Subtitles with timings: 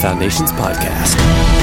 [0.00, 1.59] Foundations Podcast.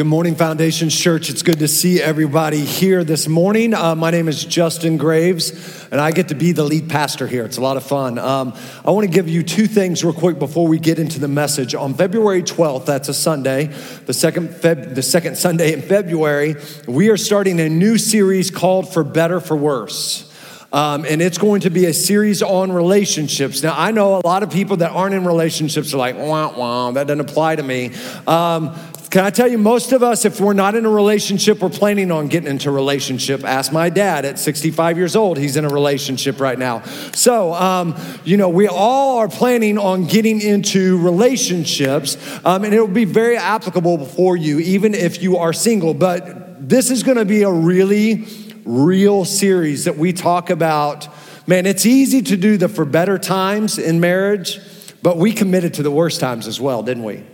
[0.00, 1.28] Good morning, Foundations Church.
[1.28, 3.74] It's good to see everybody here this morning.
[3.74, 7.44] Uh, my name is Justin Graves, and I get to be the lead pastor here.
[7.44, 8.18] It's a lot of fun.
[8.18, 11.28] Um, I want to give you two things real quick before we get into the
[11.28, 11.74] message.
[11.74, 13.66] On February 12th, that's a Sunday,
[14.06, 16.56] the second, Feb- the second Sunday in February,
[16.88, 20.30] we are starting a new series called For Better, For Worse.
[20.72, 23.62] Um, and it's going to be a series on relationships.
[23.62, 26.92] Now, I know a lot of people that aren't in relationships are like, wah, wah,
[26.92, 27.92] that doesn't apply to me.
[28.26, 28.78] Um,
[29.10, 32.12] can I tell you, most of us, if we're not in a relationship, we're planning
[32.12, 33.42] on getting into a relationship.
[33.42, 36.82] Ask my dad at 65 years old, he's in a relationship right now.
[37.12, 42.78] So, um, you know, we all are planning on getting into relationships, um, and it
[42.78, 45.92] will be very applicable for you, even if you are single.
[45.92, 48.28] But this is going to be a really
[48.64, 51.08] real series that we talk about.
[51.48, 54.60] Man, it's easy to do the for better times in marriage,
[55.02, 57.24] but we committed to the worst times as well, didn't we?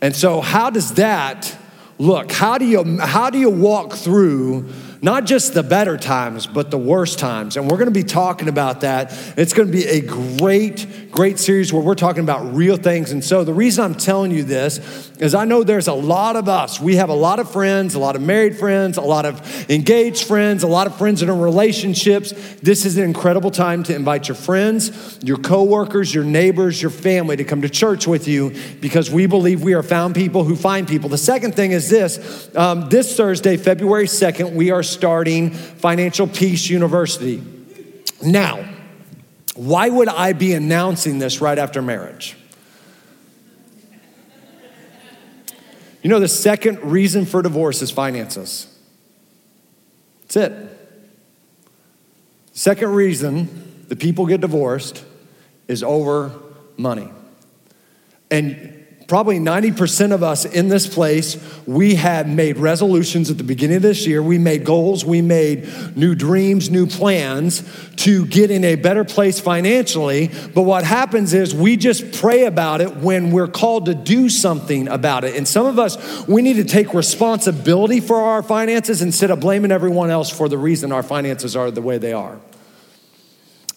[0.00, 1.56] And so, how does that
[1.98, 2.30] look?
[2.30, 4.68] How do you, how do you walk through
[5.00, 7.56] not just the better times, but the worst times?
[7.56, 9.12] And we're going to be talking about that.
[9.36, 13.12] It's going to be a great, great series where we're talking about real things.
[13.12, 16.48] And so, the reason I'm telling you this is I know there's a lot of
[16.48, 16.80] us.
[16.80, 20.24] We have a lot of friends, a lot of married friends, a lot of engaged
[20.24, 22.32] friends, a lot of friends in relationships.
[22.62, 27.36] This is an incredible time to invite your friends, your coworkers, your neighbors, your family
[27.36, 30.86] to come to church with you because we believe we are found people who find
[30.88, 31.08] people.
[31.08, 36.68] The second thing is this um, this Thursday, February 2nd, we are starting Financial Peace
[36.68, 37.42] University.
[38.22, 38.64] Now,
[39.54, 42.36] why would I be announcing this right after marriage?
[46.02, 48.72] You know, the second reason for divorce is finances.
[50.22, 50.78] That's it.
[52.52, 55.04] Second reason the people get divorced
[55.66, 56.32] is over
[56.76, 57.08] money.
[58.30, 58.77] And
[59.08, 63.82] probably 90% of us in this place, we had made resolutions at the beginning of
[63.82, 64.22] this year.
[64.22, 67.62] We made goals, we made new dreams, new plans
[67.96, 70.30] to get in a better place financially.
[70.54, 74.88] But what happens is we just pray about it when we're called to do something
[74.88, 75.36] about it.
[75.36, 79.72] And some of us, we need to take responsibility for our finances instead of blaming
[79.72, 82.38] everyone else for the reason our finances are the way they are.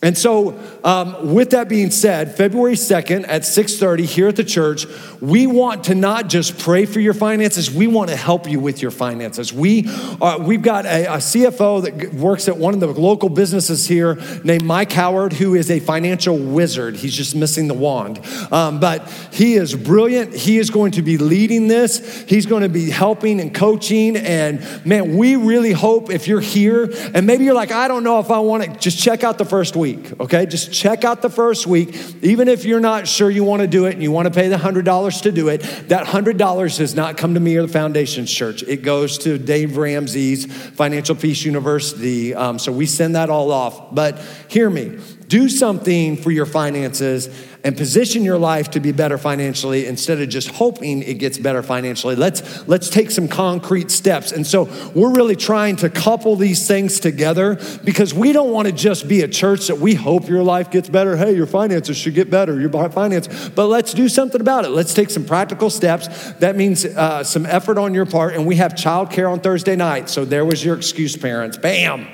[0.03, 4.87] And so, um, with that being said, February 2nd at 6:30 here at the church,
[5.19, 8.81] we want to not just pray for your finances, we want to help you with
[8.81, 9.53] your finances.
[9.53, 9.87] We
[10.19, 14.17] are, we've got a, a CFO that works at one of the local businesses here
[14.43, 16.95] named Mike Howard, who is a financial wizard.
[16.95, 18.19] He's just missing the wand.
[18.51, 20.33] Um, but he is brilliant.
[20.33, 24.17] He is going to be leading this, he's going to be helping and coaching.
[24.17, 28.17] And man, we really hope if you're here and maybe you're like, I don't know
[28.17, 30.45] if I want to just check out the first week week, okay?
[30.45, 31.95] Just check out the first week.
[32.21, 34.47] Even if you're not sure you want to do it and you want to pay
[34.47, 38.31] the $100 to do it, that $100 does not come to me or the Foundations
[38.31, 38.63] Church.
[38.63, 42.33] It goes to Dave Ramsey's Financial Peace University.
[42.33, 43.93] Um, so we send that all off.
[43.93, 47.29] But hear me do something for your finances
[47.63, 51.61] and position your life to be better financially instead of just hoping it gets better
[51.61, 52.15] financially.
[52.15, 54.31] Let's let's take some concrete steps.
[54.31, 54.63] And so
[54.95, 59.21] we're really trying to couple these things together because we don't want to just be
[59.21, 61.15] a church that we hope your life gets better.
[61.15, 63.49] Hey, your finances should get better, your finance.
[63.49, 64.69] But let's do something about it.
[64.69, 66.31] Let's take some practical steps.
[66.33, 68.33] That means uh, some effort on your part.
[68.33, 70.09] And we have childcare on Thursday night.
[70.09, 71.57] So there was your excuse, parents.
[71.57, 72.07] Bam.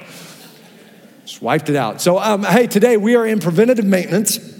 [1.25, 2.01] Just wiped it out.
[2.01, 4.56] So, um, hey, today we are in preventative maintenance.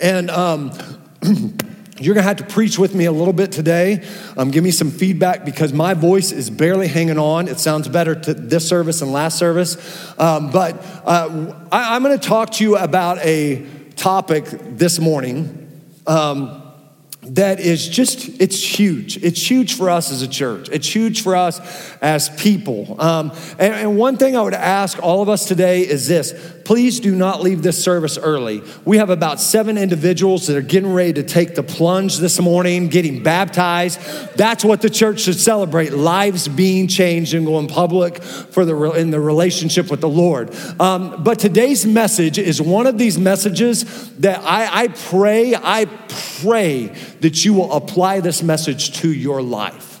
[0.00, 0.72] And um,
[1.98, 4.04] you're gonna have to preach with me a little bit today.
[4.36, 7.48] Um, give me some feedback because my voice is barely hanging on.
[7.48, 9.76] It sounds better to this service and last service.
[10.18, 13.64] Um, but uh, I, am gonna talk to you about a
[13.96, 14.46] topic
[14.76, 15.64] this morning
[16.06, 16.62] um,
[17.22, 21.34] that is just it's huge it's huge for us as a church it's huge for
[21.34, 21.58] us
[22.02, 26.06] as people um, and, and, one thing i would ask all of us today is
[26.06, 26.32] this
[26.64, 28.62] please do not leave this service early.
[28.84, 32.88] We have about seven individuals that are getting ready to take the plunge this morning
[32.88, 34.00] getting baptized.
[34.36, 39.10] That's what the church should celebrate lives being changed and going public for the in
[39.10, 40.54] the relationship with the lord.
[40.80, 43.84] Um, but today's message is one of these messages
[44.18, 45.86] that i, I pray i
[46.40, 46.86] pray
[47.20, 49.93] that you will apply this message to your life.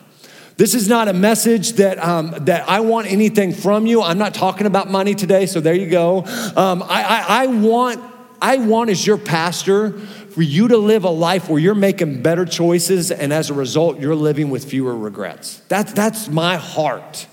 [0.56, 4.02] This is not a message that, um, that I want anything from you.
[4.02, 6.18] I'm not talking about money today, so there you go.
[6.54, 8.00] Um, I, I, I, want,
[8.40, 12.44] I want, as your pastor, for you to live a life where you're making better
[12.44, 15.58] choices, and as a result, you're living with fewer regrets.
[15.68, 17.26] That's, that's my heart.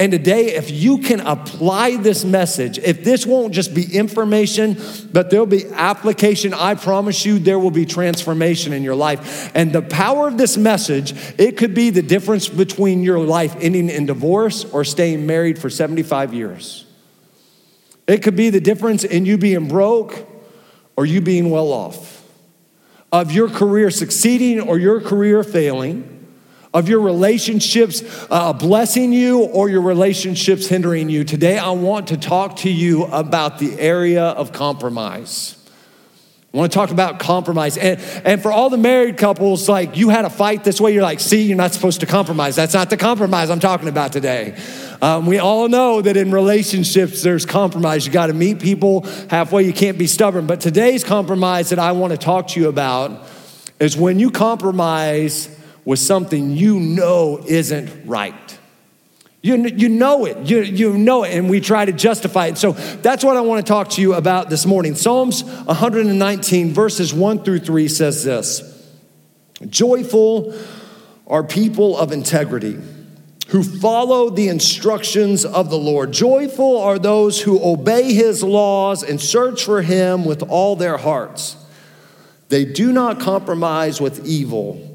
[0.00, 4.78] And today, if you can apply this message, if this won't just be information,
[5.12, 9.54] but there'll be application, I promise you there will be transformation in your life.
[9.54, 13.90] And the power of this message, it could be the difference between your life ending
[13.90, 16.86] in divorce or staying married for 75 years.
[18.06, 20.26] It could be the difference in you being broke
[20.96, 22.26] or you being well off,
[23.12, 26.19] of your career succeeding or your career failing
[26.72, 31.24] of your relationships uh, blessing you or your relationships hindering you.
[31.24, 35.56] Today, I want to talk to you about the area of compromise.
[36.52, 37.76] I want to talk about compromise.
[37.76, 41.02] And, and for all the married couples, like you had a fight this way, you're
[41.02, 42.56] like, see, you're not supposed to compromise.
[42.56, 44.58] That's not the compromise I'm talking about today.
[45.00, 48.04] Um, we all know that in relationships, there's compromise.
[48.04, 50.46] You got to meet people halfway, you can't be stubborn.
[50.46, 53.28] But today's compromise that I want to talk to you about
[53.78, 58.58] is when you compromise with something you know isn't right.
[59.42, 60.38] You, you know it.
[60.48, 62.58] You, you know it, and we try to justify it.
[62.58, 64.94] So that's what I want to talk to you about this morning.
[64.94, 68.62] Psalms 119, verses 1 through 3 says this
[69.66, 70.54] Joyful
[71.26, 72.78] are people of integrity
[73.48, 76.12] who follow the instructions of the Lord.
[76.12, 81.56] Joyful are those who obey his laws and search for him with all their hearts.
[82.48, 84.89] They do not compromise with evil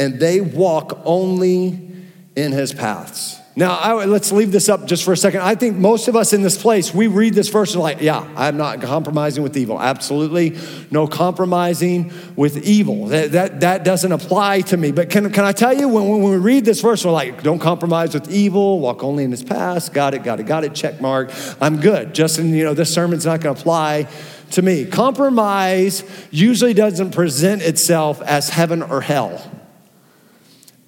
[0.00, 1.92] and they walk only
[2.34, 3.36] in his paths.
[3.56, 5.42] Now, I, let's leave this up just for a second.
[5.42, 8.26] I think most of us in this place, we read this verse and like, yeah,
[8.34, 9.78] I'm not compromising with evil.
[9.78, 10.56] Absolutely
[10.90, 13.08] no compromising with evil.
[13.08, 14.92] That, that, that doesn't apply to me.
[14.92, 17.58] But can, can I tell you, when, when we read this verse, we're like, don't
[17.58, 19.90] compromise with evil, walk only in his paths.
[19.90, 21.30] Got it, got it, got it, check mark.
[21.60, 22.14] I'm good.
[22.14, 24.06] Justin, you know, this sermon's not going to apply
[24.52, 24.86] to me.
[24.86, 29.59] Compromise usually doesn't present itself as heaven or hell.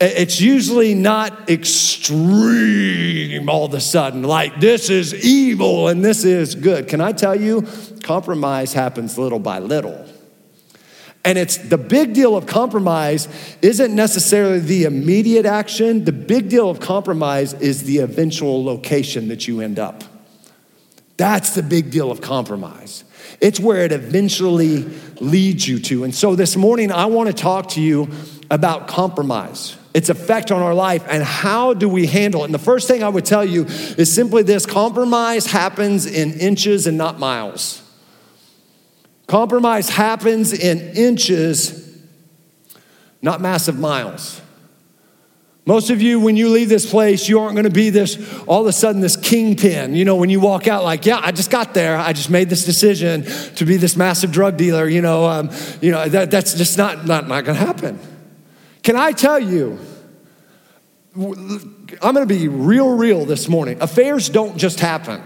[0.05, 6.57] It's usually not extreme all of a sudden, like this is evil and this is
[6.57, 6.89] good.
[6.89, 7.65] Can I tell you,
[8.03, 10.05] compromise happens little by little.
[11.25, 13.29] And it's the big deal of compromise
[13.63, 16.05] isn't necessarily the immediate action.
[16.05, 20.03] The big deal of compromise is the eventual location that you end up.
[21.23, 23.05] That's the big deal of compromise.
[23.41, 24.79] It's where it eventually
[25.21, 26.03] leads you to.
[26.03, 28.09] And so this morning, I want to talk to you
[28.51, 32.47] about compromise its effect on our life, and how do we handle it?
[32.47, 36.89] And the first thing I would tell you is simply this compromise happens in inches
[36.89, 37.89] and not miles.
[39.29, 42.03] Compromise happens in inches,
[43.23, 44.42] not massive miles.
[45.65, 48.63] Most of you, when you leave this place, you aren't going to be this, all
[48.63, 49.95] of a sudden, this kingpin.
[49.95, 51.97] You know, when you walk out, like, yeah, I just got there.
[51.97, 53.23] I just made this decision
[53.55, 54.89] to be this massive drug dealer.
[54.89, 55.51] You know, um,
[55.81, 58.01] you know that, that's just not, not, not going to happen.
[58.83, 59.79] Can I tell you?
[61.15, 63.81] I'm going to be real, real this morning.
[63.81, 65.23] Affairs don't just happen.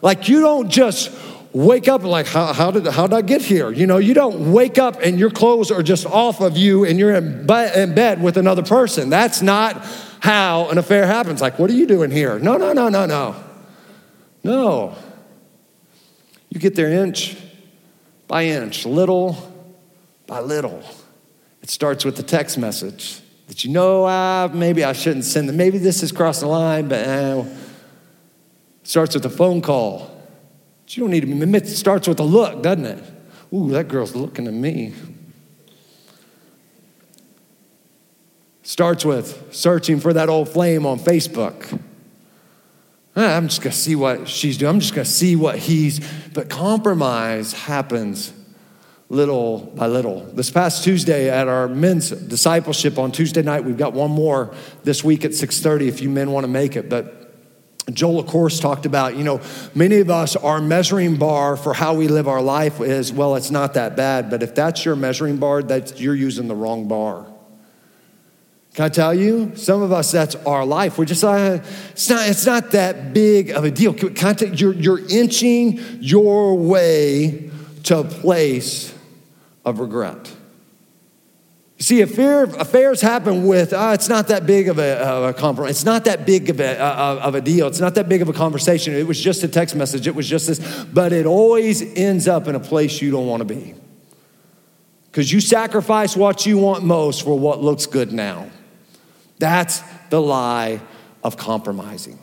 [0.00, 1.10] Like, you don't just
[1.52, 4.52] wake up like how, how, did how did i get here you know you don't
[4.52, 7.40] wake up and your clothes are just off of you and you're in,
[7.74, 9.82] in bed with another person that's not
[10.20, 13.34] how an affair happens like what are you doing here no no no no no
[14.44, 14.94] no
[16.50, 17.36] you get there inch
[18.26, 19.36] by inch little
[20.26, 20.82] by little
[21.62, 25.56] it starts with the text message that you know, ah, maybe I shouldn't send them.
[25.56, 27.44] Maybe this is crossing the line, but eh.
[28.82, 30.17] starts with a phone call.
[30.88, 33.04] But you don't need to admit, it starts with a look, doesn't it?
[33.52, 34.94] Ooh, that girl's looking at me.
[38.62, 41.78] Starts with searching for that old flame on Facebook.
[43.14, 44.70] Ah, I'm just gonna see what she's doing.
[44.70, 46.00] I'm just gonna see what he's,
[46.32, 48.32] but compromise happens
[49.10, 50.22] little by little.
[50.32, 54.54] This past Tuesday at our men's discipleship on Tuesday night, we've got one more
[54.84, 56.88] this week at 6:30 if you men want to make it.
[56.88, 57.17] But
[57.92, 59.40] Joel, of course, talked about, you know,
[59.74, 63.50] many of us, our measuring bar for how we live our life is, well, it's
[63.50, 67.26] not that bad, but if that's your measuring bar, that's, you're using the wrong bar.
[68.74, 69.56] Can I tell you?
[69.56, 70.98] Some of us, that's our life.
[70.98, 73.94] We're just, uh, it's, not, it's not that big of a deal.
[73.94, 77.50] Can, can tell you, you're, you're inching your way
[77.84, 78.94] to a place
[79.64, 80.32] of regret.
[81.80, 85.70] See, affair, affairs happen with, uh, it's not that big of a, of a compromise.
[85.70, 87.68] It's not that big of a, uh, of a deal.
[87.68, 88.94] It's not that big of a conversation.
[88.94, 90.08] It was just a text message.
[90.08, 90.84] It was just this.
[90.86, 93.74] But it always ends up in a place you don't want to be.
[95.06, 98.50] Because you sacrifice what you want most for what looks good now.
[99.38, 99.80] That's
[100.10, 100.80] the lie
[101.22, 102.18] of compromising.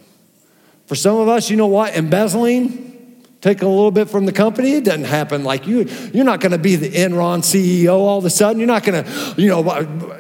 [0.86, 1.96] For some of us, you know what?
[1.96, 2.95] Embezzling,
[3.46, 4.74] take a little bit from the company.
[4.74, 5.88] It doesn't happen like you.
[6.12, 8.58] You're not going to be the Enron CEO all of a sudden.
[8.58, 10.18] You're not going to, you know,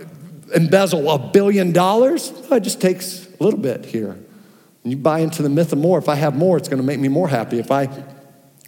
[0.53, 2.31] embezzle a billion dollars.
[2.51, 4.11] No, it just takes a little bit here.
[4.11, 5.97] And you buy into the myth of more.
[5.97, 7.57] If I have more, it's going to make me more happy.
[7.57, 7.89] If I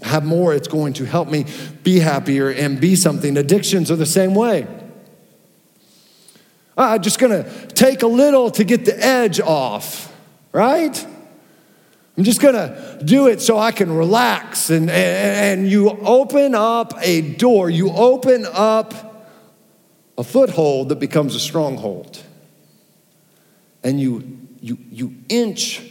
[0.01, 1.45] have more, it's going to help me
[1.83, 3.37] be happier and be something.
[3.37, 4.65] Addictions are the same way.
[6.75, 10.11] I'm just going to take a little to get the edge off,
[10.51, 11.05] right?
[12.17, 14.71] I'm just gonna do it so I can relax.
[14.71, 19.29] And, and, you open up a door, you open up
[20.17, 22.23] a foothold that becomes a stronghold.
[23.83, 25.83] And you, you, you inch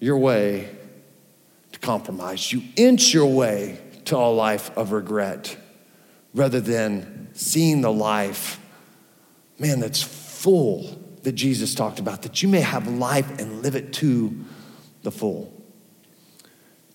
[0.00, 0.68] your way
[1.72, 5.56] to compromise, you inch your way to a life of regret
[6.34, 8.60] rather than seeing the life,
[9.58, 13.94] man, that's full that Jesus talked about, that you may have life and live it
[13.94, 14.44] to
[15.02, 15.58] the full.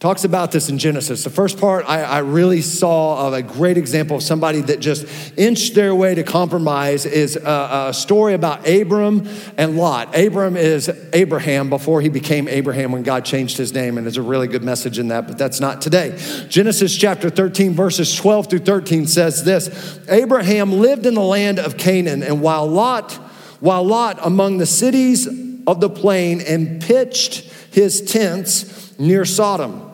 [0.04, 1.24] Talks about this in Genesis.
[1.24, 5.08] The first part I, I really saw of a great example of somebody that just
[5.40, 9.26] inched their way to compromise is a, a story about Abram
[9.58, 10.14] and Lot.
[10.14, 14.22] Abram is Abraham before he became Abraham when God changed his name, and there's a
[14.22, 16.18] really good message in that, but that's not today.
[16.50, 21.78] Genesis chapter 13, verses 12 through 13 says this Abraham lived in the land of
[21.78, 23.14] Canaan, and while Lot,
[23.62, 25.28] while Lot among the cities
[25.66, 29.90] of the plain and pitched his tents near Sodom.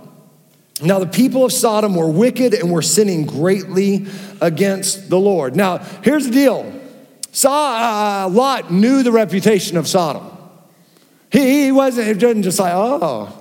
[0.82, 4.06] Now, the people of Sodom were wicked and were sinning greatly
[4.40, 5.56] against the Lord.
[5.56, 6.72] Now, here's the deal
[7.32, 10.26] Saw, uh, Lot knew the reputation of Sodom.
[11.32, 13.34] He, he wasn't, he didn't just like, oh,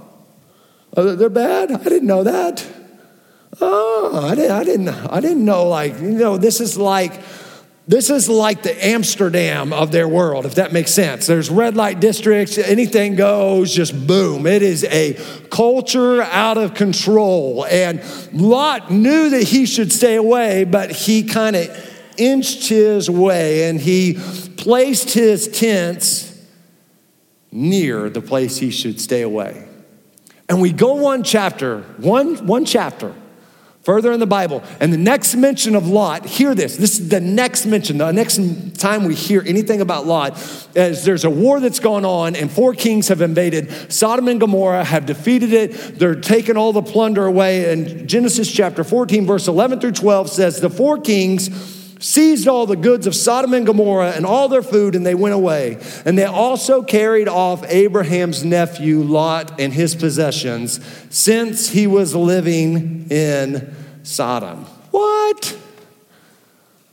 [0.96, 1.72] oh, they're bad?
[1.72, 2.66] I didn't know that.
[3.60, 7.12] Oh, I didn't, I didn't, I didn't know, like, you know, this is like,
[7.88, 11.26] this is like the Amsterdam of their world, if that makes sense.
[11.26, 14.46] There's red light districts, anything goes, just boom.
[14.46, 15.14] It is a
[15.50, 17.64] culture out of control.
[17.64, 18.02] And
[18.34, 23.80] Lot knew that he should stay away, but he kind of inched his way and
[23.80, 24.18] he
[24.58, 26.38] placed his tents
[27.50, 29.66] near the place he should stay away.
[30.50, 33.14] And we go one chapter, one, one chapter
[33.82, 34.62] further in the Bible.
[34.80, 36.76] And the next mention of Lot, hear this.
[36.76, 38.38] This is the next mention, the next
[38.78, 40.32] time we hear anything about Lot,
[40.76, 44.84] as there's a war that's going on, and four kings have invaded Sodom and Gomorrah,
[44.84, 45.98] have defeated it.
[45.98, 47.72] They're taking all the plunder away.
[47.72, 52.76] And Genesis chapter 14, verse 11 through 12 says, The four kings seized all the
[52.76, 55.78] goods of Sodom and Gomorrah and all their food, and they went away.
[56.04, 63.10] And they also carried off Abraham's nephew Lot and his possessions, since he was living
[63.10, 64.64] in Sodom.
[64.90, 65.56] What?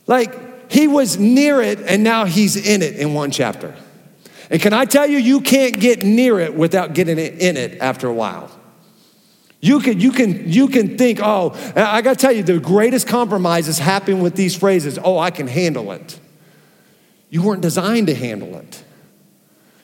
[0.06, 3.74] Like he was near it and now he's in it in one chapter.
[4.50, 8.06] And can I tell you, you can't get near it without getting in it after
[8.06, 8.50] a while.
[9.60, 13.78] You can, you can, you can think, oh, I gotta tell you, the greatest compromises
[13.78, 16.20] happen with these phrases, oh, I can handle it.
[17.30, 18.84] You weren't designed to handle it.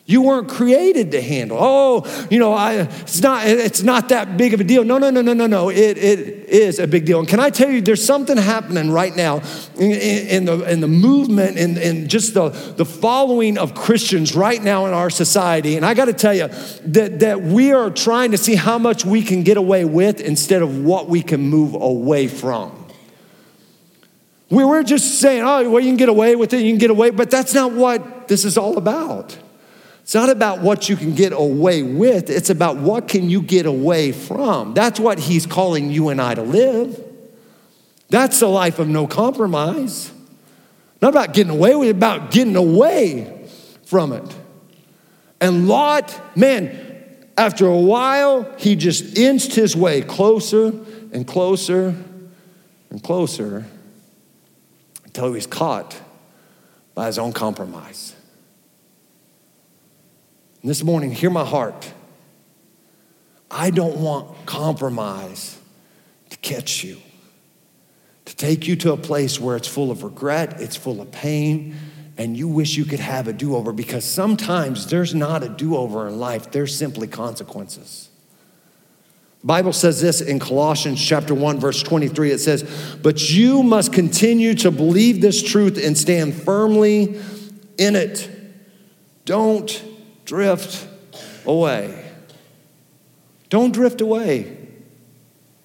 [0.04, 1.58] You weren't created to handle.
[1.60, 4.82] Oh, you know, I, it's not it's not that big of a deal.
[4.82, 5.68] No, no, no, no, no, no.
[5.68, 7.20] It, it is a big deal.
[7.20, 9.42] And can I tell you, there's something happening right now
[9.76, 14.34] in, in the in the movement and in, in just the, the following of Christians
[14.34, 15.76] right now in our society.
[15.76, 19.04] And I got to tell you that that we are trying to see how much
[19.04, 22.76] we can get away with instead of what we can move away from.
[24.50, 26.90] We were just saying, oh, well, you can get away with it, you can get
[26.90, 29.38] away, but that's not what this is all about.
[30.12, 33.64] It's not about what you can get away with, it's about what can you get
[33.64, 34.74] away from.
[34.74, 37.02] That's what he's calling you and I to live.
[38.10, 40.12] That's the life of no compromise.
[41.00, 43.48] Not about getting away with it, about getting away
[43.86, 44.36] from it.
[45.40, 50.78] And Lot, man, after a while, he just inched his way closer
[51.14, 51.94] and closer
[52.90, 53.64] and closer
[55.04, 55.98] until he was caught
[56.94, 58.11] by his own compromise.
[60.62, 61.92] And this morning, hear my heart.
[63.50, 65.58] I don't want compromise
[66.30, 66.96] to catch you,
[68.24, 71.76] to take you to a place where it's full of regret, it's full of pain,
[72.16, 75.76] and you wish you could have a do over because sometimes there's not a do
[75.76, 78.08] over in life, there's simply consequences.
[79.44, 82.62] Bible says this in Colossians chapter 1 verse 23 it says
[83.02, 87.20] but you must continue to believe this truth and stand firmly
[87.76, 88.30] in it
[89.24, 89.82] don't
[90.24, 90.86] drift
[91.46, 92.04] away
[93.48, 94.56] don't drift away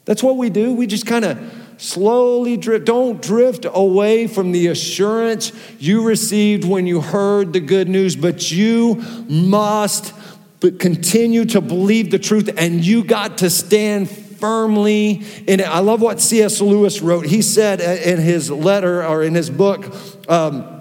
[0.06, 1.38] that's what we do we just kind of
[1.78, 7.88] slowly drift don't drift away from the assurance you received when you heard the good
[7.88, 8.96] news but you
[9.30, 10.14] must
[10.60, 15.68] but continue to believe the truth, and you got to stand firmly in it.
[15.68, 16.62] I love what C.S.
[16.62, 17.26] Lewis wrote.
[17.26, 19.94] He said in his letter or in his book,
[20.28, 20.77] um,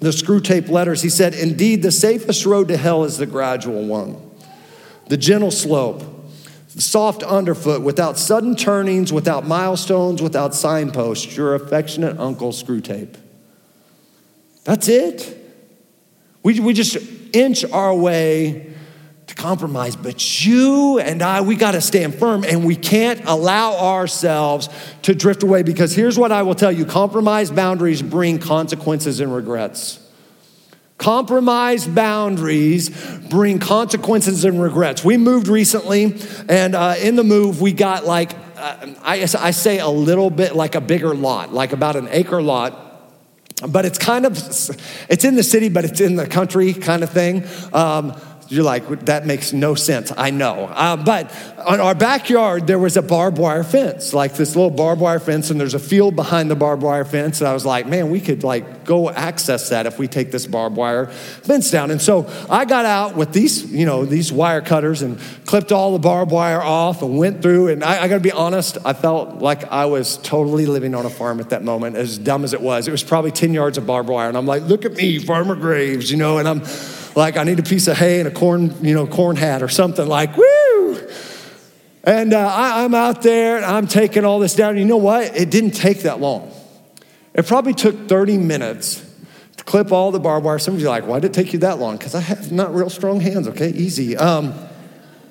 [0.00, 4.16] the Screwtape Letters, he said, Indeed, the safest road to hell is the gradual one,
[5.08, 6.02] the gentle slope,
[6.74, 11.36] the soft underfoot, without sudden turnings, without milestones, without signposts.
[11.36, 13.16] Your affectionate uncle Screwtape.
[14.64, 15.36] That's it.
[16.42, 16.98] We, we just
[17.32, 18.74] inch our way
[19.38, 19.96] compromise.
[19.96, 24.68] But you and I, we got to stand firm and we can't allow ourselves
[25.02, 29.34] to drift away because here's what I will tell you compromise boundaries bring consequences and
[29.34, 30.04] regrets.
[30.98, 32.90] Compromise boundaries
[33.30, 35.04] bring consequences and regrets.
[35.04, 36.16] We moved recently,
[36.48, 40.56] and uh, in the move, we got like, uh, I, I say a little bit
[40.56, 42.86] like a bigger lot, like about an acre lot
[43.66, 44.36] but it's kind of
[45.08, 48.14] it's in the city but it's in the country kind of thing um,
[48.48, 50.10] you're like, that makes no sense.
[50.16, 50.64] I know.
[50.64, 51.34] Uh, but
[51.66, 55.50] on our backyard, there was a barbed wire fence, like this little barbed wire fence,
[55.50, 57.40] and there's a field behind the barbed wire fence.
[57.40, 60.46] And I was like, man, we could like go access that if we take this
[60.46, 61.90] barbed wire fence down.
[61.90, 65.92] And so I got out with these, you know, these wire cutters and clipped all
[65.92, 67.68] the barbed wire off and went through.
[67.68, 71.10] And I, I gotta be honest, I felt like I was totally living on a
[71.10, 72.88] farm at that moment, as dumb as it was.
[72.88, 74.28] It was probably 10 yards of barbed wire.
[74.28, 76.62] And I'm like, look at me, Farmer Graves, you know, and I'm,
[77.18, 79.68] like I need a piece of hay and a corn, you know, corn hat or
[79.68, 81.08] something like, woo!
[82.04, 84.78] And uh, I, I'm out there and I'm taking all this down.
[84.78, 85.36] You know what?
[85.36, 86.50] It didn't take that long.
[87.34, 89.04] It probably took 30 minutes
[89.56, 90.58] to clip all the barbed wire.
[90.58, 91.96] Some of you are like, why did it take you that long?
[91.96, 93.70] Because I have not real strong hands, okay?
[93.70, 94.16] Easy.
[94.16, 94.54] Um,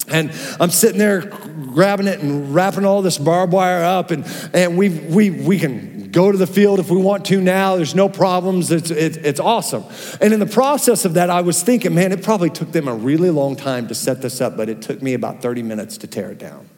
[0.09, 4.77] and I'm sitting there grabbing it and wrapping all this barbed wire up, and, and
[4.77, 7.75] we, we, we can go to the field if we want to now.
[7.75, 8.71] There's no problems.
[8.71, 9.83] It's, it, it's awesome.
[10.21, 12.93] And in the process of that, I was thinking, man, it probably took them a
[12.93, 16.07] really long time to set this up, but it took me about 30 minutes to
[16.07, 16.69] tear it down.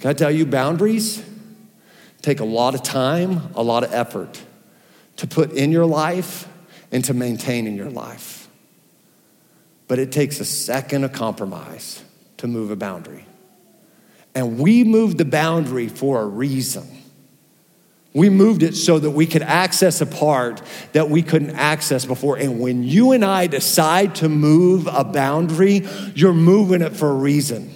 [0.00, 1.24] Can I tell you, boundaries
[2.22, 4.42] take a lot of time, a lot of effort
[5.16, 6.48] to put in your life
[6.90, 8.48] and to maintain in your life.
[9.88, 12.02] But it takes a second of compromise
[12.38, 13.26] to move a boundary.
[14.34, 17.01] And we move the boundary for a reason.
[18.14, 20.60] We moved it so that we could access a part
[20.92, 22.36] that we couldn't access before.
[22.36, 27.14] And when you and I decide to move a boundary, you're moving it for a
[27.14, 27.72] reason.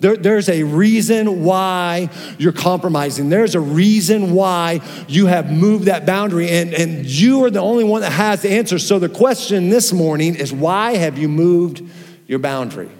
[0.00, 3.28] There, there's a reason why you're compromising.
[3.28, 7.84] There's a reason why you have moved that boundary, and, and you are the only
[7.84, 8.78] one that has the answer.
[8.78, 11.82] So, the question this morning is why have you moved
[12.26, 12.90] your boundary?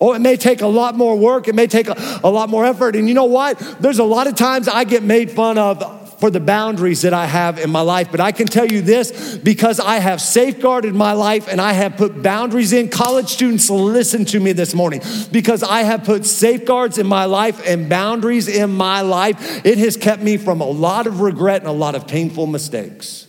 [0.00, 1.48] Oh, it may take a lot more work.
[1.48, 2.96] It may take a, a, lot more effort.
[2.96, 3.58] And you know what?
[3.80, 7.26] There's a lot of times I get made fun of for the boundaries that I
[7.26, 8.10] have in my life.
[8.10, 11.96] But I can tell you this because I have safeguarded my life and I have
[11.96, 12.88] put boundaries in.
[12.88, 17.66] College students, listen to me this morning because I have put safeguards in my life
[17.66, 19.64] and boundaries in my life.
[19.64, 23.25] It has kept me from a lot of regret and a lot of painful mistakes.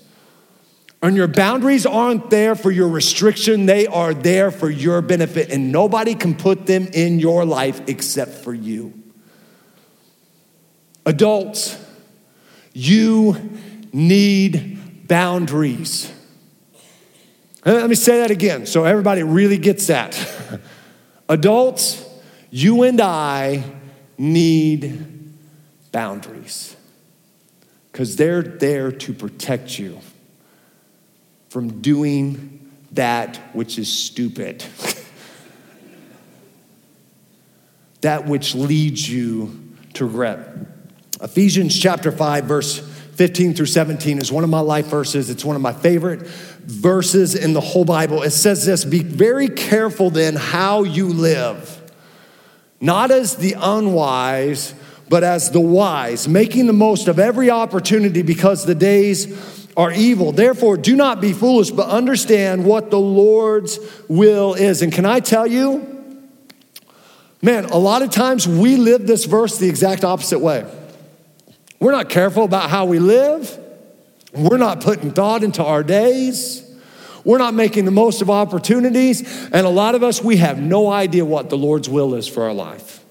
[1.01, 5.51] And your boundaries aren't there for your restriction, they are there for your benefit.
[5.51, 8.93] And nobody can put them in your life except for you.
[11.05, 11.83] Adults,
[12.73, 13.59] you
[13.93, 16.11] need boundaries.
[17.63, 20.17] Let me say that again so everybody really gets that.
[21.29, 22.03] Adults,
[22.49, 23.63] you and I
[24.17, 25.33] need
[25.91, 26.75] boundaries
[27.91, 29.99] because they're there to protect you
[31.49, 34.63] from doing that which is stupid,
[38.01, 40.47] that which leads you to regret.
[41.21, 42.79] Ephesians chapter 5, verse
[43.17, 45.31] 15 through 17 is one of my life verses.
[45.31, 48.21] It's one of my favorite verses in the whole Bible.
[48.21, 51.81] It says this Be very careful then how you live,
[52.79, 54.75] not as the unwise,
[55.09, 60.33] but as the wise, making the most of every opportunity because the days are evil.
[60.33, 64.81] Therefore, do not be foolish, but understand what the Lord's will is.
[64.81, 65.97] And can I tell you,
[67.41, 70.65] Man, a lot of times we live this verse the exact opposite way.
[71.79, 73.57] We're not careful about how we live.
[74.33, 76.63] We're not putting thought into our days.
[77.23, 79.21] We're not making the most of opportunities.
[79.51, 82.43] And a lot of us, we have no idea what the Lord's will is for
[82.43, 83.03] our life.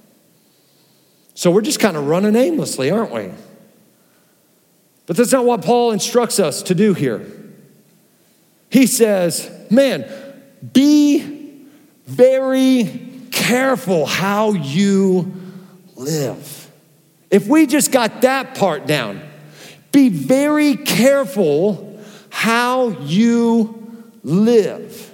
[1.34, 3.30] So we're just kind of running aimlessly, aren't we?
[5.06, 7.24] But that's not what Paul instructs us to do here.
[8.70, 10.10] He says, man,
[10.72, 11.64] be
[12.06, 15.32] very careful how you
[15.94, 16.70] live.
[17.30, 19.22] If we just got that part down,
[19.92, 25.12] be very careful how you live.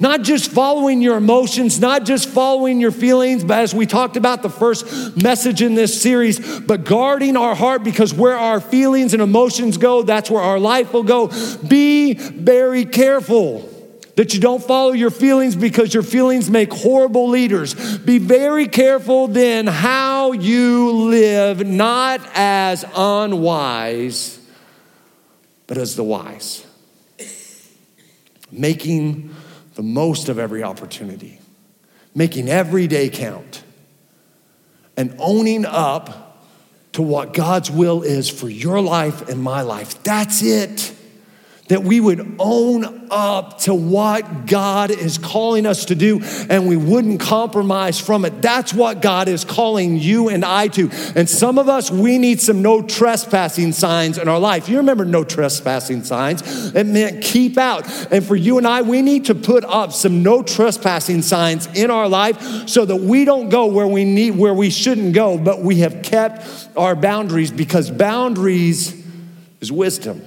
[0.00, 4.42] Not just following your emotions, not just following your feelings, but as we talked about
[4.42, 9.22] the first message in this series, but guarding our heart because where our feelings and
[9.22, 11.30] emotions go, that's where our life will go.
[11.66, 13.70] Be very careful
[14.16, 17.98] that you don't follow your feelings because your feelings make horrible leaders.
[17.98, 24.40] Be very careful then how you live, not as unwise,
[25.66, 26.66] but as the wise.
[28.52, 29.33] Making
[29.74, 31.40] the most of every opportunity,
[32.14, 33.62] making every day count,
[34.96, 36.40] and owning up
[36.92, 40.02] to what God's will is for your life and my life.
[40.04, 40.93] That's it
[41.68, 46.76] that we would own up to what God is calling us to do and we
[46.76, 48.42] wouldn't compromise from it.
[48.42, 50.90] That's what God is calling you and I to.
[51.16, 54.68] And some of us, we need some no trespassing signs in our life.
[54.68, 56.42] You remember no trespassing signs?
[56.74, 57.88] It meant keep out.
[58.12, 61.90] And for you and I, we need to put up some no trespassing signs in
[61.90, 65.62] our life so that we don't go where we need, where we shouldn't go, but
[65.62, 69.02] we have kept our boundaries because boundaries
[69.60, 70.20] is wisdom.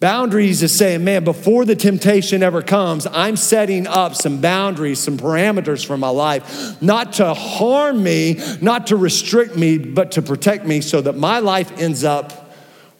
[0.00, 5.18] Boundaries is saying, man, before the temptation ever comes, I'm setting up some boundaries, some
[5.18, 10.64] parameters for my life, not to harm me, not to restrict me, but to protect
[10.64, 12.50] me so that my life ends up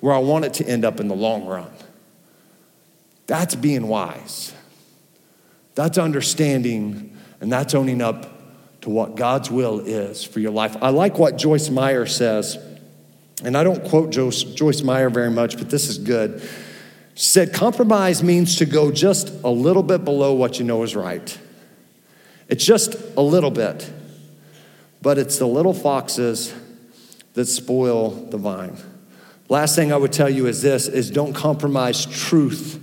[0.01, 1.71] where I want it to end up in the long run.
[3.27, 4.53] That's being wise.
[5.75, 8.27] That's understanding, and that's owning up
[8.83, 10.77] to what God's will is for your life.
[10.83, 12.59] I like what Joyce Meyer says,
[13.43, 16.47] and I don't quote Joyce, Joyce Meyer very much, but this is good
[17.21, 21.39] said compromise means to go just a little bit below what you know is right.
[22.49, 23.93] It's just a little bit,
[25.03, 26.55] but it's the little foxes
[27.35, 28.79] that spoil the vine.
[29.51, 32.83] Last thing I would tell you is this is don't compromise truth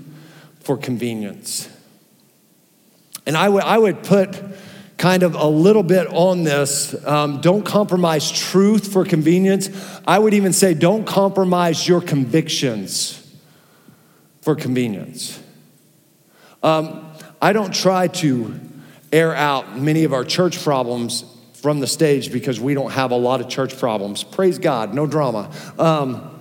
[0.59, 1.67] for convenience.
[3.25, 4.39] And I would, I would put
[4.97, 6.93] kind of a little bit on this.
[7.07, 9.69] Um, don't compromise truth for convenience.
[10.05, 13.23] I would even say don't compromise your convictions
[14.47, 15.43] for convenience.
[16.63, 17.05] Um,
[17.41, 18.57] I don't try to
[19.11, 23.17] air out many of our church problems from the stage because we don't have a
[23.17, 24.23] lot of church problems.
[24.23, 25.51] Praise God, no drama.
[25.77, 26.39] Um,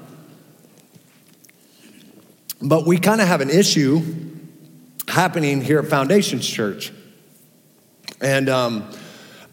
[2.63, 4.01] but we kind of have an issue
[5.09, 6.93] happening here at Foundations Church.
[8.21, 8.89] And um,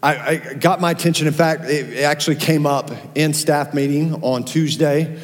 [0.03, 1.25] I, I, got my attention.
[1.25, 5.19] In fact, it actually came up in staff meeting on Tuesday.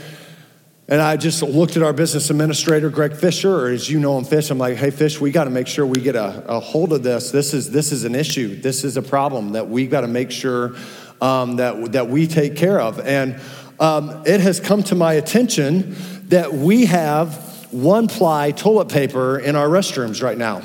[0.90, 4.26] And I just looked at our business administrator, Greg Fisher, or as you know him,
[4.26, 4.50] Fish.
[4.50, 7.04] I'm like, hey, Fish, we got to make sure we get a, a, hold of
[7.04, 7.30] this.
[7.30, 8.60] This is, this is an issue.
[8.60, 10.76] This is a problem that we got to make sure
[11.22, 13.00] um, that, that we take care of.
[13.02, 13.40] And
[13.80, 15.96] um, it has come to my attention
[16.30, 20.64] that we have one ply toilet paper in our restrooms right now.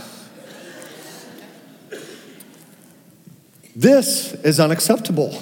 [3.77, 5.39] This is unacceptable.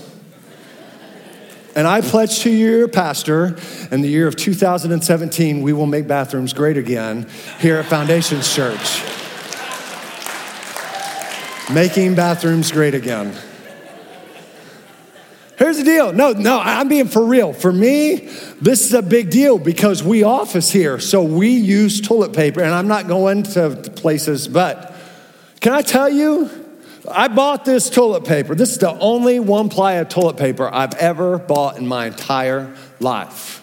[1.75, 3.57] And I pledge to you, Pastor,
[3.91, 7.29] in the year of 2017, we will make bathrooms great again
[7.61, 9.03] here at Foundations Church.
[11.73, 13.35] Making bathrooms great again.
[15.57, 16.13] Here's the deal.
[16.13, 17.53] No, no, I'm being for real.
[17.53, 18.29] For me,
[18.61, 22.75] this is a big deal because we office here, so we use toilet paper, and
[22.75, 24.95] I'm not going to places, but
[25.61, 26.51] can I tell you,
[27.11, 28.55] I bought this toilet paper.
[28.55, 32.75] This is the only one ply of toilet paper I've ever bought in my entire
[33.01, 33.59] life.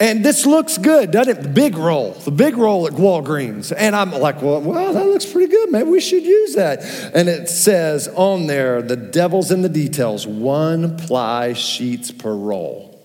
[0.00, 1.42] And this looks good, doesn't it?
[1.42, 3.70] The big roll, the big roll at Walgreens.
[3.76, 5.70] And I'm like, well, well, that looks pretty good.
[5.70, 6.82] Maybe we should use that.
[7.14, 12.98] And it says on there, the devil's in the details one ply sheets per roll.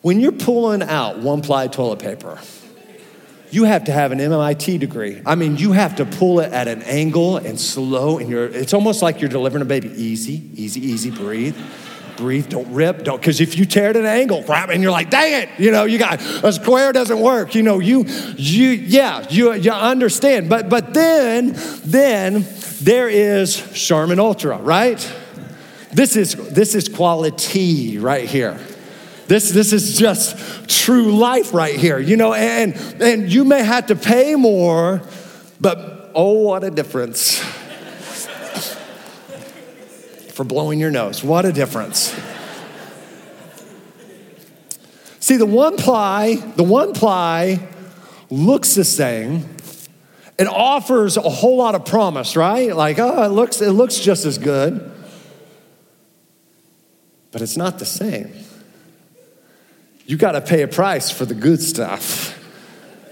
[0.00, 2.40] When you're pulling out one ply toilet paper,
[3.52, 5.20] you have to have an MIT degree.
[5.26, 8.72] I mean, you have to pull it at an angle and slow, and you're, it's
[8.72, 9.90] almost like you're delivering a baby.
[9.90, 11.56] Easy, easy, easy, breathe,
[12.16, 14.90] breathe, don't rip, don't, because if you tear it at an angle, crap, and you're
[14.90, 17.54] like, dang it, you know, you got a square doesn't work.
[17.54, 18.04] You know, you,
[18.36, 20.48] you, yeah, you, you understand.
[20.48, 21.52] But, but then,
[21.84, 22.46] then
[22.80, 24.98] there is Charmin Ultra, right?
[25.92, 28.58] This is, this is quality right here.
[29.28, 33.86] This, this is just true life right here, you know, and, and you may have
[33.86, 35.00] to pay more,
[35.60, 37.38] but oh, what a difference
[40.34, 41.22] for blowing your nose.
[41.22, 42.14] What a difference.
[45.20, 47.68] See, the one ply, the one ply
[48.28, 49.48] looks the same.
[50.38, 52.74] It offers a whole lot of promise, right?
[52.74, 54.90] Like, oh, it looks, it looks just as good.
[57.30, 58.32] But it's not the same.
[60.12, 62.38] You got to pay a price for the good stuff.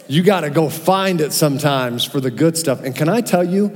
[0.07, 2.83] You got to go find it sometimes for the good stuff.
[2.83, 3.69] And can I tell you,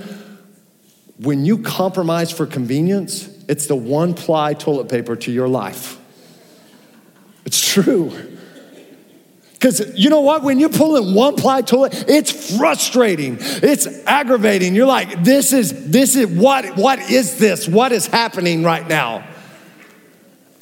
[1.17, 5.99] when you compromise for convenience, it's the one ply toilet paper to your life.
[7.47, 8.13] It's true.
[9.55, 10.43] Because you know what?
[10.43, 13.39] When you pull in one ply toilet, it's frustrating.
[13.41, 14.75] It's aggravating.
[14.75, 17.67] You're like, this is, this is, what, what is this?
[17.67, 19.27] What is happening right now?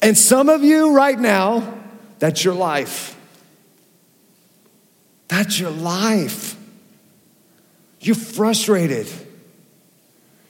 [0.01, 1.81] And some of you right now,
[2.23, 3.17] that's your life.
[5.27, 6.55] That's your life.
[7.99, 9.07] You're frustrated.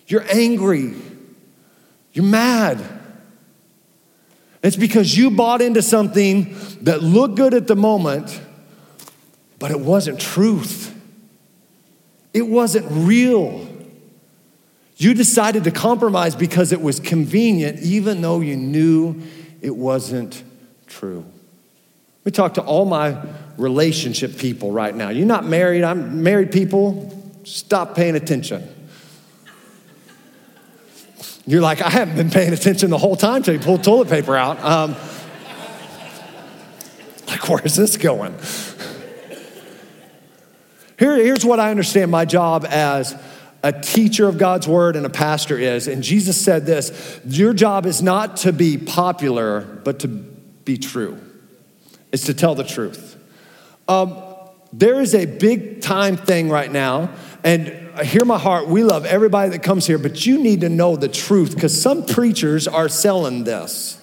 [0.05, 0.93] You're angry.
[2.11, 2.79] You're mad.
[4.61, 8.39] It's because you bought into something that looked good at the moment,
[9.57, 10.95] but it wasn't truth.
[12.35, 13.67] It wasn't real.
[14.97, 19.23] You decided to compromise because it was convenient, even though you knew
[19.59, 20.43] it wasn't
[20.85, 21.25] true.
[22.23, 23.21] We talk to all my
[23.57, 25.09] relationship people right now.
[25.09, 27.19] You're not married, I'm married people.
[27.43, 28.67] Stop paying attention.
[31.45, 34.37] You're like, I haven't been paying attention the whole time till you pulled toilet paper
[34.37, 34.63] out.
[34.63, 34.95] Um,
[37.27, 38.33] like, where's this going?
[40.97, 43.13] Here, here's what I understand my job as
[43.61, 45.87] a teacher of God's word and a pastor is.
[45.87, 51.19] And Jesus said this Your job is not to be popular, but to be true,
[52.13, 53.17] it's to tell the truth.
[53.89, 54.15] Um,
[54.71, 57.67] there is a big time thing right now, and
[57.99, 58.67] hear my heart.
[58.67, 62.05] We love everybody that comes here, but you need to know the truth because some
[62.05, 63.99] preachers are selling this.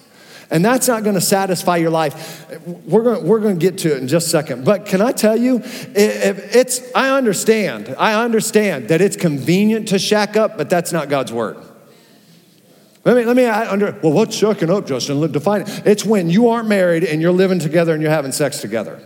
[0.49, 2.45] And that's not going to satisfy your life.
[2.85, 4.65] We're going, we're to get to it in just a second.
[4.65, 7.95] But can I tell you, it, it's, I understand.
[7.97, 11.55] I understand that it's convenient to shack up, but that's not God's word.
[13.03, 15.31] Let me, let me under, well, what's shacking up, Justin?
[15.31, 15.87] Define it.
[15.87, 18.99] It's when you aren't married and you're living together and you're having sex together.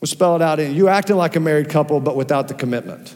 [0.00, 3.14] We'll spell it out in you acting like a married couple, but without the commitment.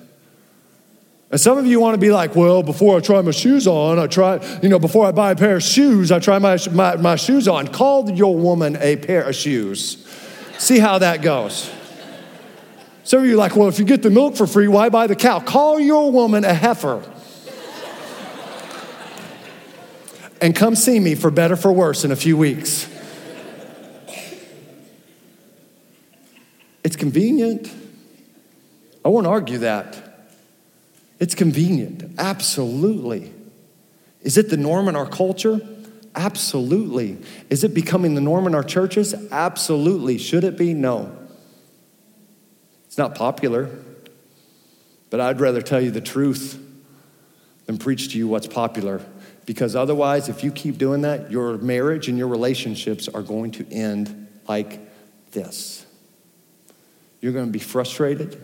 [1.30, 3.98] And some of you want to be like, well, before I try my shoes on,
[3.98, 6.96] I try, you know, before I buy a pair of shoes, I try my, my,
[6.96, 7.68] my shoes on.
[7.68, 10.06] Call your woman a pair of shoes.
[10.58, 11.72] See how that goes.
[13.04, 15.16] Some of you like, well, if you get the milk for free, why buy the
[15.16, 15.40] cow?
[15.40, 17.02] Call your woman a heifer.
[20.42, 22.88] And come see me for better for worse in a few weeks.
[26.82, 27.72] It's convenient.
[29.04, 29.96] I won't argue that.
[31.20, 33.32] It's convenient, absolutely.
[34.22, 35.60] Is it the norm in our culture?
[36.16, 37.18] Absolutely.
[37.48, 39.14] Is it becoming the norm in our churches?
[39.30, 40.18] Absolutely.
[40.18, 40.74] Should it be?
[40.74, 41.16] No.
[42.86, 43.70] It's not popular,
[45.08, 46.60] but I'd rather tell you the truth
[47.66, 49.00] than preach to you what's popular.
[49.44, 53.72] Because otherwise, if you keep doing that, your marriage and your relationships are going to
[53.72, 54.78] end like
[55.32, 55.84] this.
[57.20, 58.40] You're going to be frustrated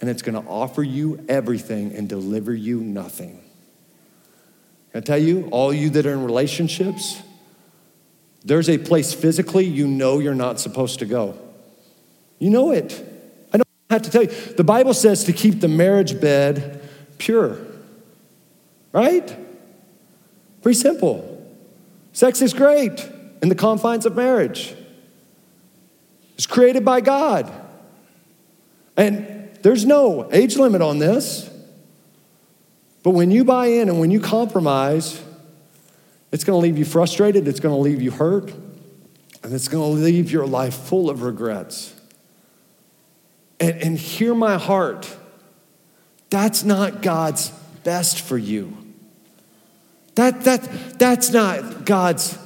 [0.00, 3.42] and it's going to offer you everything and deliver you nothing.
[4.94, 7.20] I tell you, all you that are in relationships,
[8.44, 11.36] there's a place physically you know you're not supposed to go.
[12.38, 13.04] You know it.
[13.52, 14.28] I don't have to tell you.
[14.28, 16.88] The Bible says to keep the marriage bed
[17.18, 17.58] pure,
[18.92, 19.45] right?
[20.66, 21.48] Pretty simple.
[22.12, 23.08] Sex is great
[23.40, 24.74] in the confines of marriage.
[26.34, 27.52] It's created by God.
[28.96, 31.48] And there's no age limit on this.
[33.04, 35.22] But when you buy in and when you compromise,
[36.32, 38.52] it's going to leave you frustrated, it's going to leave you hurt,
[39.44, 41.94] and it's going to leave your life full of regrets.
[43.60, 45.16] And, and hear my heart
[46.28, 47.50] that's not God's
[47.84, 48.85] best for you.
[50.16, 52.36] That, that, that's not God's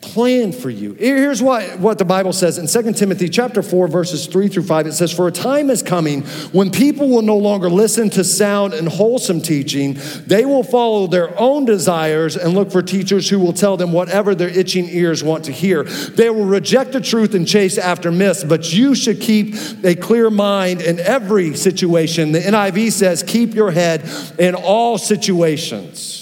[0.00, 0.94] plan for you.
[0.94, 4.86] Here's what, what the Bible says in 2 Timothy chapter 4, verses 3 through 5.
[4.88, 6.22] It says, For a time is coming
[6.52, 9.96] when people will no longer listen to sound and wholesome teaching.
[10.26, 14.34] They will follow their own desires and look for teachers who will tell them whatever
[14.34, 15.84] their itching ears want to hear.
[15.84, 20.30] They will reject the truth and chase after myths, but you should keep a clear
[20.30, 22.32] mind in every situation.
[22.32, 24.02] The NIV says, Keep your head
[24.38, 26.21] in all situations.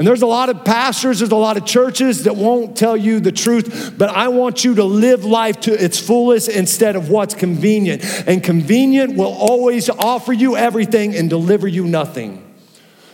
[0.00, 3.20] And there's a lot of pastors, there's a lot of churches that won't tell you
[3.20, 7.34] the truth, but I want you to live life to its fullest instead of what's
[7.34, 8.02] convenient.
[8.26, 12.49] And convenient will always offer you everything and deliver you nothing.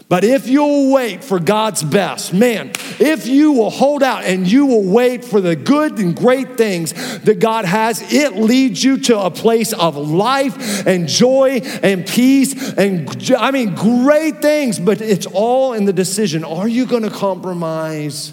[0.08, 4.64] But if you'll wait for God's best, man, if you will hold out and you
[4.64, 6.92] will wait for the good and great things
[7.22, 12.74] that God has, it leads you to a place of life and joy and peace
[12.74, 16.44] and, I mean, great things, but it's all in the decision.
[16.44, 18.32] Are you going to compromise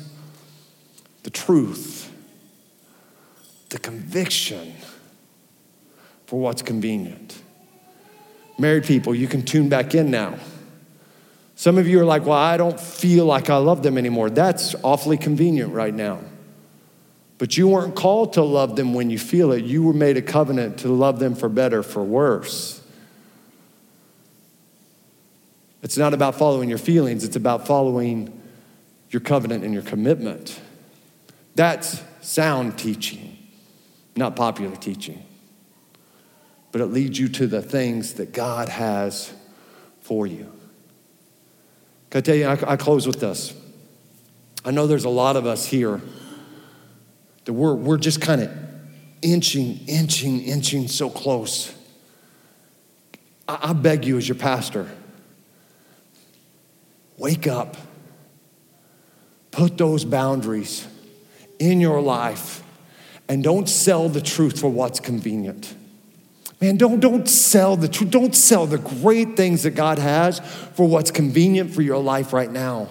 [1.24, 2.12] the truth,
[3.70, 4.76] the conviction
[6.28, 7.42] for what's convenient?
[8.60, 10.38] Married people, you can tune back in now.
[11.64, 14.30] Some of you are like, well, I don't feel like I love them anymore.
[14.30, 16.20] That's awfully convenient right now.
[17.38, 19.64] But you weren't called to love them when you feel it.
[19.64, 22.86] You were made a covenant to love them for better, for worse.
[25.84, 28.42] It's not about following your feelings, it's about following
[29.10, 30.60] your covenant and your commitment.
[31.56, 33.38] That's sound teaching,
[34.18, 35.24] not popular teaching.
[36.74, 39.34] But it leads you to the things that God has
[40.02, 40.53] for you.
[42.14, 43.56] Can I tell you, I, I close with this.
[44.64, 46.00] I know there's a lot of us here
[47.46, 48.52] that we're, we're just kind of
[49.24, 51.74] inching, inching, inching so close.
[53.48, 54.92] I, I beg you, as your pastor,
[57.18, 57.78] wake up.
[59.50, 60.88] Put those boundaries
[61.58, 62.62] in your life
[63.28, 65.74] and don't sell the truth for what's convenient.
[66.64, 68.10] Man, don't, don't sell the truth.
[68.10, 70.40] Don't sell the great things that God has
[70.76, 72.88] for what's convenient for your life right now.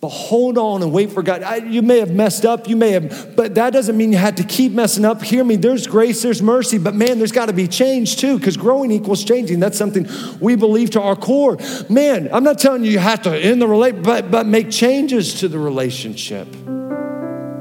[0.00, 1.44] But hold on and wait for God.
[1.44, 4.38] I, you may have messed up, you may have, but that doesn't mean you had
[4.38, 5.22] to keep messing up.
[5.22, 8.56] Hear me, there's grace, there's mercy, but man, there's got to be change too, because
[8.56, 9.60] growing equals changing.
[9.60, 10.08] That's something
[10.40, 11.56] we believe to our core.
[11.88, 15.38] Man, I'm not telling you you have to end the relate, but but make changes
[15.38, 16.48] to the relationship.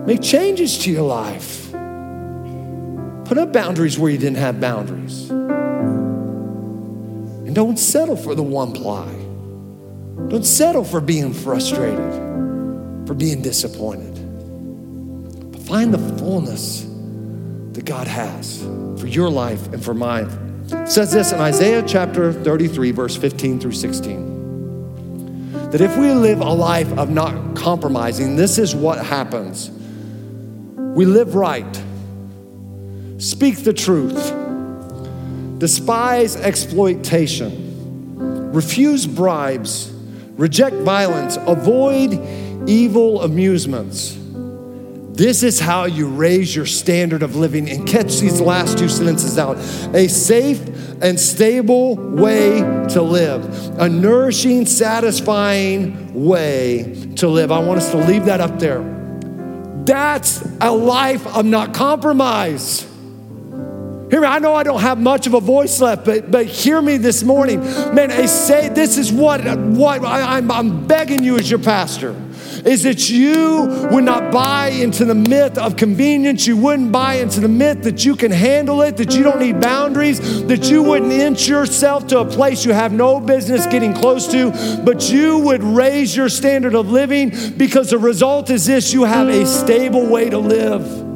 [0.07, 1.58] Make changes to your life.
[3.29, 5.29] Put up boundaries where you didn't have boundaries.
[7.45, 9.05] And don't settle for the one ply.
[10.29, 12.11] Don't settle for being frustrated,
[13.05, 14.15] for being disappointed.
[15.51, 16.87] But find the fullness
[17.73, 18.63] that God has
[18.99, 20.65] for your life and for mine.
[20.71, 25.69] It says this in Isaiah chapter 33, verse 15 through 16.
[25.69, 29.69] That if we live a life of not compromising, this is what happens.
[29.69, 31.79] We live right
[33.19, 34.33] Speak the truth.
[35.59, 38.53] Despise exploitation.
[38.53, 39.91] Refuse bribes.
[40.37, 41.37] Reject violence.
[41.37, 42.13] Avoid
[42.69, 44.17] evil amusements.
[45.11, 47.69] This is how you raise your standard of living.
[47.69, 49.57] And catch these last two sentences out.
[49.93, 50.65] A safe
[51.01, 53.43] and stable way to live,
[53.79, 57.51] a nourishing, satisfying way to live.
[57.51, 58.81] I want us to leave that up there.
[59.83, 62.85] That's a life of not compromise.
[64.09, 66.81] Hear me, I know I don't have much of a voice left, but, but hear
[66.81, 67.59] me this morning.
[67.59, 72.15] Man, I say this is what, what I, I'm, I'm begging you as your pastor
[72.65, 76.47] is that you would not buy into the myth of convenience.
[76.47, 79.61] You wouldn't buy into the myth that you can handle it, that you don't need
[79.61, 84.27] boundaries, that you wouldn't inch yourself to a place you have no business getting close
[84.31, 84.51] to,
[84.83, 89.27] but you would raise your standard of living because the result is this you have
[89.29, 91.08] a stable way to live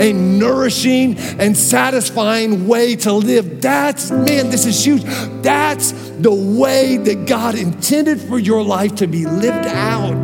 [0.00, 3.60] a nourishing and satisfying way to live.
[3.60, 5.02] That's, man, this is huge.
[5.42, 10.22] That's the way that God intended for your life to be lived out.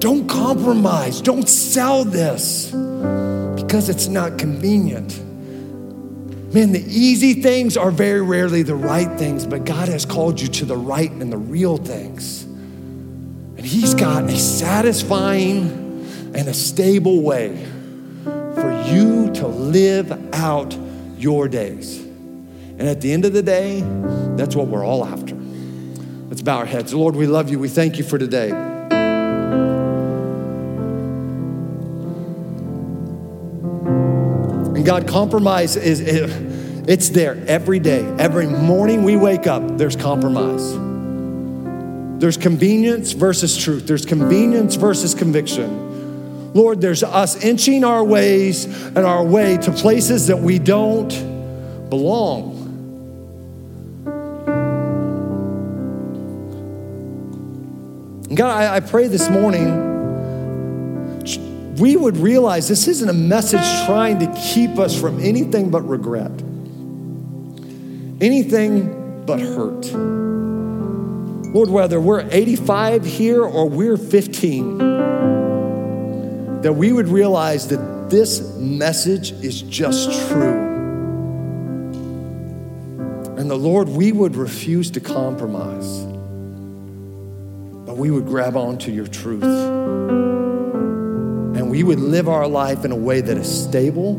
[0.00, 5.22] Don't compromise, don't sell this because it's not convenient.
[6.54, 10.48] Man, the easy things are very rarely the right things, but God has called you
[10.48, 12.44] to the right and the real things.
[12.44, 15.84] And He's got a satisfying
[16.34, 17.66] and a stable way
[18.56, 20.76] for you to live out
[21.18, 22.00] your days.
[22.00, 23.82] And at the end of the day,
[24.36, 25.34] that's what we're all after.
[26.28, 26.92] Let's bow our heads.
[26.92, 27.58] Lord, we love you.
[27.58, 28.50] We thank you for today.
[34.74, 38.04] And God, compromise is, it's there every day.
[38.18, 40.72] Every morning we wake up, there's compromise.
[42.20, 43.86] There's convenience versus truth.
[43.86, 45.85] There's convenience versus conviction.
[46.56, 51.10] Lord, there's us inching our ways and our way to places that we don't
[51.90, 52.54] belong.
[58.34, 59.84] God, I, I pray this morning
[61.76, 66.32] we would realize this isn't a message trying to keep us from anything but regret,
[68.22, 69.92] anything but hurt.
[71.54, 74.95] Lord, whether we're 85 here or we're 15,
[76.66, 80.64] that we would realize that this message is just true.
[83.38, 86.00] And the Lord, we would refuse to compromise,
[87.86, 89.44] but we would grab onto your truth
[91.54, 94.16] and we would live our life in a way that is stable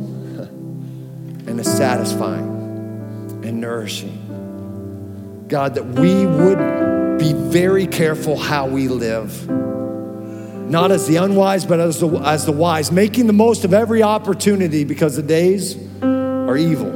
[1.48, 5.44] and is satisfying and nourishing.
[5.50, 9.67] God, that we would be very careful how we live.
[10.70, 14.04] Not as the unwise, but as the, as the wise, making the most of every
[14.04, 16.90] opportunity because the days are evil.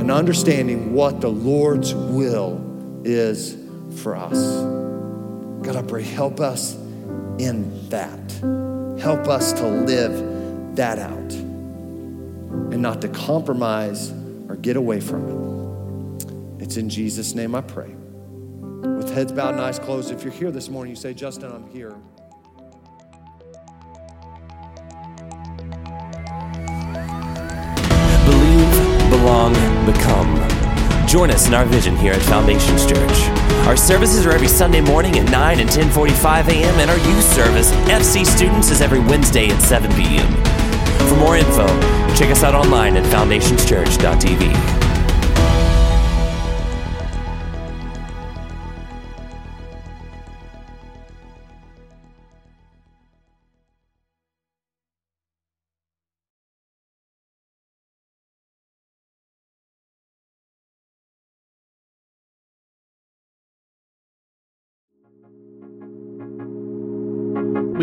[0.00, 2.60] And understanding what the Lord's will
[3.04, 3.56] is
[4.02, 4.36] for us.
[5.64, 6.74] God, I pray, help us
[7.38, 8.18] in that.
[9.00, 11.32] Help us to live that out
[12.72, 14.10] and not to compromise
[14.48, 16.62] or get away from it.
[16.64, 17.90] It's in Jesus' name I pray.
[17.90, 21.68] With heads bowed and eyes closed, if you're here this morning, you say, Justin, I'm
[21.68, 21.94] here.
[29.32, 30.36] Become.
[31.08, 33.28] Join us in our vision here at Foundations Church.
[33.66, 36.74] Our services are every Sunday morning at 9 and 10:45 a.m.
[36.78, 40.30] and our youth service, FC Students, is every Wednesday at 7 p.m.
[41.08, 41.66] For more info,
[42.14, 44.81] check us out online at foundationschurch.tv.